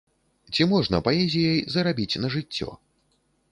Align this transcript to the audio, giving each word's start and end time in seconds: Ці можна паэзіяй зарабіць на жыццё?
Ці 0.53 0.65
можна 0.71 1.01
паэзіяй 1.09 1.61
зарабіць 1.75 2.19
на 2.25 2.35
жыццё? 2.39 2.69